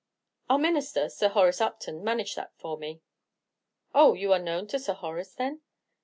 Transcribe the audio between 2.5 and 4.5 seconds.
for me." "Oh, you are